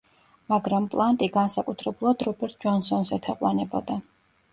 [0.51, 3.99] მაგრამ პლანტი განსაკუთრებულად რობერტ ჯონსონს ეთაყვანებოდა.